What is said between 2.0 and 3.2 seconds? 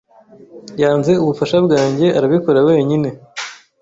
arabikora wenyine.